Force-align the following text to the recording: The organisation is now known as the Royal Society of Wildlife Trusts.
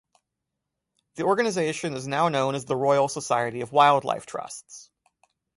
The 1.13 1.23
organisation 1.25 1.93
is 1.93 2.07
now 2.07 2.27
known 2.27 2.55
as 2.55 2.65
the 2.65 2.75
Royal 2.75 3.07
Society 3.07 3.61
of 3.61 3.71
Wildlife 3.71 4.25
Trusts. 4.25 4.89